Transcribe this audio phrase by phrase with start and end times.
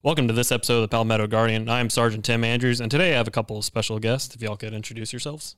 [0.00, 1.68] Welcome to this episode of the Palmetto Guardian.
[1.68, 4.32] I'm Sergeant Tim Andrews, and today I have a couple of special guests.
[4.32, 5.56] If y'all could introduce yourselves.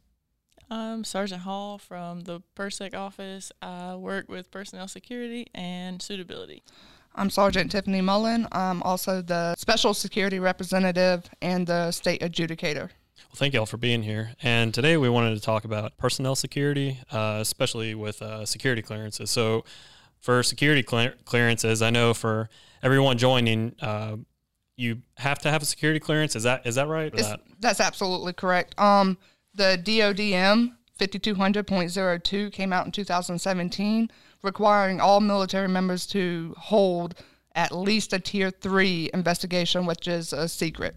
[0.71, 3.53] I'm Sergeant Hall from the PERSEC office.
[3.61, 6.63] I work with personnel security and suitability.
[7.15, 8.49] I'm Sergeant Tiffany Mullen.
[8.51, 12.89] I'm also the Special Security Representative and the State Adjudicator.
[13.19, 14.31] Well, thank y'all for being here.
[14.43, 19.31] And today we wanted to talk about personnel security, uh, especially with uh, security clearances.
[19.31, 19.67] So,
[20.21, 22.49] for security clear- clearances, I know for
[22.83, 24.17] everyone joining, uh,
[24.81, 26.35] you have to have a security clearance.
[26.35, 27.15] Is that is that right?
[27.15, 27.41] That?
[27.61, 28.79] That's absolutely correct.
[28.79, 29.19] Um,
[29.55, 34.11] the DODM 5200.02 came out in 2017,
[34.43, 37.15] requiring all military members to hold
[37.55, 40.97] at least a tier three investigation, which is a secret.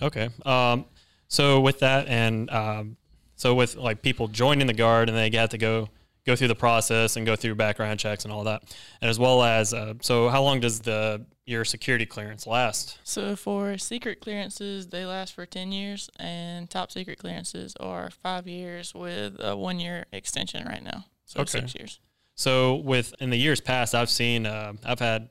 [0.00, 0.30] Okay.
[0.46, 0.86] Um,
[1.28, 2.96] so with that, and um,
[3.36, 5.88] so with like people joining the guard, and they get to go
[6.26, 8.62] go through the process and go through background checks and all that,
[9.00, 12.98] and as well as uh, so, how long does the your security clearance last?
[13.04, 18.46] So for secret clearances, they last for ten years, and top secret clearances are five
[18.46, 21.06] years with a one year extension right now.
[21.24, 21.60] So okay.
[21.60, 22.00] six years.
[22.34, 25.30] So with in the years past, I've seen uh, I've had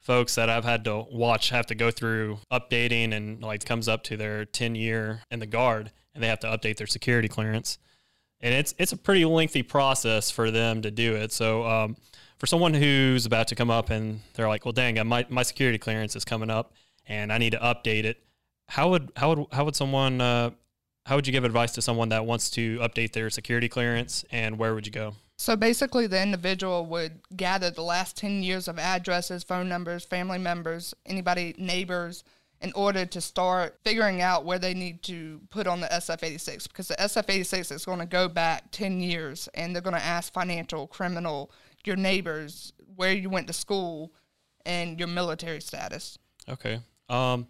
[0.00, 3.86] folks that I've had to watch have to go through updating and like it comes
[3.86, 7.28] up to their 10 year in the guard and they have to update their security
[7.28, 7.78] clearance
[8.40, 11.32] and it's it's a pretty lengthy process for them to do it.
[11.32, 11.96] So um,
[12.38, 15.78] for someone who's about to come up and they're like, well, dang, my my security
[15.78, 16.72] clearance is coming up
[17.06, 18.22] and I need to update it.
[18.68, 20.50] How would how would how would someone uh,
[21.06, 24.58] how would you give advice to someone that wants to update their security clearance and
[24.58, 25.14] where would you go?
[25.38, 30.36] So basically, the individual would gather the last 10 years of addresses, phone numbers, family
[30.36, 32.24] members, anybody, neighbors,
[32.62, 36.88] in order to start figuring out where they need to put on the SF86 because
[36.88, 40.86] the SF86 is going to go back 10 years and they're going to ask financial,
[40.86, 41.50] criminal,
[41.84, 44.12] your neighbors, where you went to school,
[44.66, 46.18] and your military status.
[46.48, 46.80] Okay.
[47.08, 47.46] Um,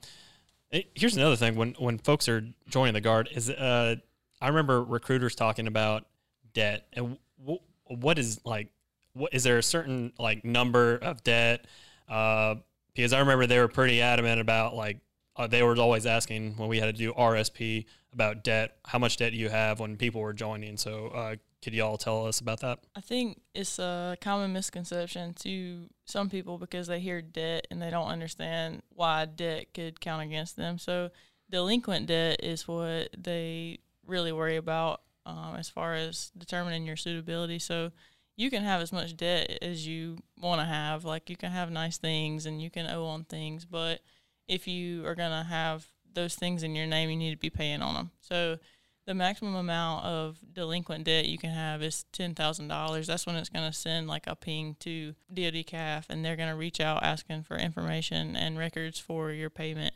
[0.71, 3.97] here's another thing when when folks are joining the guard is uh,
[4.41, 6.07] I remember recruiters talking about
[6.55, 8.69] debt and w- what is like
[9.13, 11.67] what is there a certain like number of debt
[12.09, 12.57] uh,
[12.95, 14.99] because I remember they were pretty adamant about like
[15.37, 19.17] uh, they were always asking when we had to do RSP about debt, how much
[19.17, 20.77] debt you have when people were joining.
[20.77, 22.81] So uh, could y'all tell us about that?
[22.97, 27.91] I think it's a common misconception to some people because they hear debt and they
[27.91, 30.79] don't understand why debt could count against them.
[30.79, 31.11] So
[31.49, 37.59] delinquent debt is what they really worry about um, as far as determining your suitability.
[37.59, 37.93] So
[38.37, 41.05] you can have as much debt as you want to have.
[41.05, 44.01] Like you can have nice things and you can owe on things, but
[44.49, 47.51] if you are going to have those things in your name, you need to be
[47.51, 48.11] paying on them.
[48.21, 48.59] So
[49.07, 53.07] the maximum amount of delinquent debt you can have is ten thousand dollars.
[53.07, 56.49] That's when it's going to send like a ping to DoD CAF, and they're going
[56.49, 59.95] to reach out asking for information and records for your payment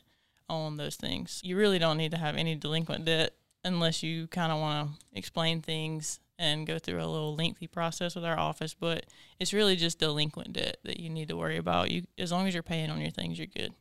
[0.49, 1.41] on those things.
[1.45, 3.35] You really don't need to have any delinquent debt
[3.65, 8.15] unless you kind of want to explain things and go through a little lengthy process
[8.15, 9.07] with our office, but
[9.39, 11.91] it's really just delinquent debt that you need to worry about.
[11.91, 13.75] You as long as you're paying on your things, you're good.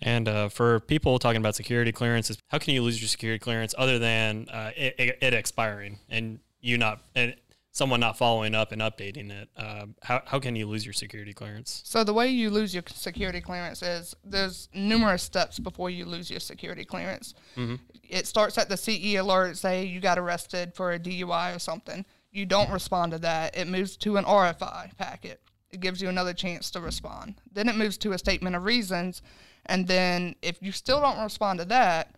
[0.00, 3.74] And uh, for people talking about security clearances, how can you lose your security clearance
[3.76, 7.34] other than uh, it, it, expiring and you not and
[7.74, 9.50] someone not following up and updating it?
[9.56, 11.82] Uh, how how can you lose your security clearance?
[11.84, 16.30] So the way you lose your security clearance is there's numerous steps before you lose
[16.30, 17.34] your security clearance.
[17.56, 17.74] Mm-hmm
[18.08, 22.04] it starts at the CE alert, say you got arrested for a DUI or something.
[22.30, 23.56] You don't respond to that.
[23.56, 25.40] It moves to an RFI packet.
[25.70, 27.34] It gives you another chance to respond.
[27.52, 29.22] Then it moves to a statement of reasons.
[29.66, 32.14] And then if you still don't respond to that,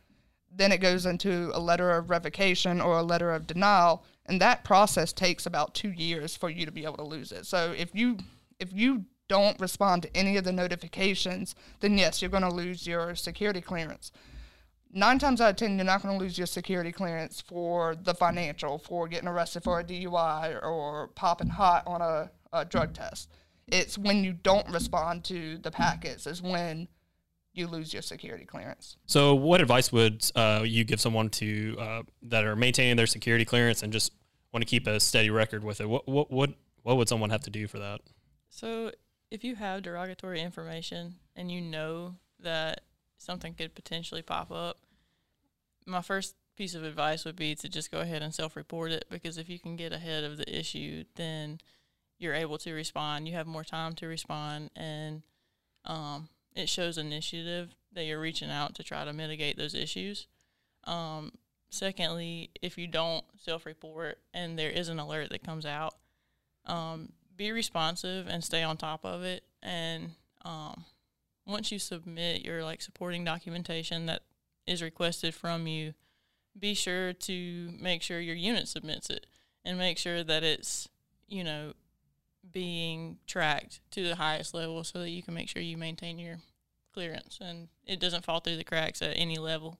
[0.54, 4.04] then it goes into a letter of revocation or a letter of denial.
[4.26, 7.46] And that process takes about two years for you to be able to lose it.
[7.46, 8.18] So if you
[8.58, 12.86] if you don't respond to any of the notifications, then yes, you're going to lose
[12.86, 14.12] your security clearance
[14.96, 18.14] nine times out of ten, you're not going to lose your security clearance for the
[18.14, 23.30] financial, for getting arrested for a DUI or popping hot on a, a drug test.
[23.68, 26.88] It's when you don't respond to the packets is when
[27.56, 28.96] you lose your security clearance.
[29.06, 33.44] So, what advice would uh, you give someone to uh, that are maintaining their security
[33.44, 34.12] clearance and just
[34.52, 35.88] want to keep a steady record with it?
[35.88, 36.50] What what what
[36.82, 38.00] what would someone have to do for that?
[38.48, 38.92] So,
[39.30, 42.82] if you have derogatory information and you know that
[43.18, 44.78] something could potentially pop up,
[45.86, 49.36] my first piece of advice would be to just go ahead and self-report it because
[49.36, 51.58] if you can get ahead of the issue, then
[52.18, 53.28] you're able to respond.
[53.28, 55.22] You have more time to respond, and
[55.84, 60.26] um, it shows initiative that you're reaching out to try to mitigate those issues.
[60.84, 61.32] Um,
[61.70, 65.94] secondly, if you don't self-report and there is an alert that comes out,
[66.64, 70.10] um, be responsive and stay on top of it, and
[70.44, 70.84] um,
[71.46, 74.22] once you submit your like supporting documentation that
[74.66, 75.94] is requested from you,
[76.58, 79.26] be sure to make sure your unit submits it
[79.64, 80.88] and make sure that it's,
[81.28, 81.72] you know,
[82.52, 86.38] being tracked to the highest level so that you can make sure you maintain your
[86.92, 89.78] clearance and it doesn't fall through the cracks at any level.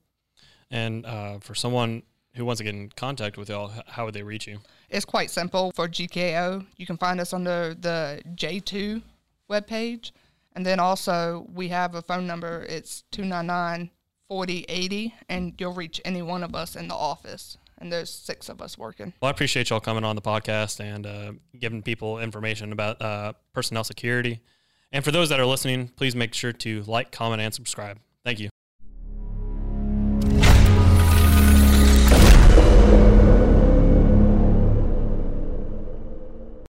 [0.71, 2.03] And uh, for someone
[2.35, 4.59] who wants to get in contact with y'all, how would they reach you?
[4.91, 6.67] It's quite simple for GKO.
[6.77, 9.03] You can find us under the J2
[9.51, 10.11] webpage.
[10.55, 12.65] And then also, we have a phone number.
[12.69, 13.91] It's 299
[14.29, 17.59] 4080, and you'll reach any one of us in the office.
[17.79, 19.13] And there's six of us working.
[19.21, 23.35] Well, I appreciate y'all coming on the podcast and uh, giving people information about uh,
[23.53, 24.41] personnel security.
[24.93, 27.99] And for those that are listening, please make sure to like, comment, and subscribe.
[28.25, 28.49] Thank you.